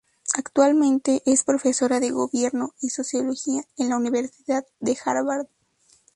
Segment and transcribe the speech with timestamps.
[0.33, 5.45] Actualmente es profesora de Gobierno y Sociología en la Universidad de Harvard.